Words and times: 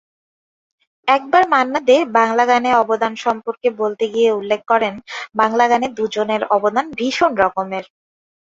একবার 1.07 1.43
মান্না 1.49 1.79
দে 1.81 1.97
বাংলা 2.17 2.43
গানে 2.45 2.69
অবদান 2.75 3.13
সম্পর্কে 3.15 3.67
বলতে 3.81 4.05
গিয়ে 4.13 4.29
উল্লেখ 4.31 4.61
করেন, 4.67 4.93
বাংলা 5.35 5.65
গানে 5.71 5.87
দুজনের 5.97 6.41
অবদান 6.55 6.85
ভীষণ 6.99 7.31
রকমের। 7.43 7.85